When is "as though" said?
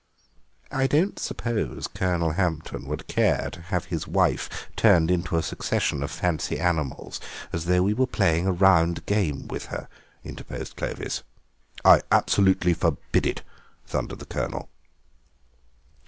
7.53-7.83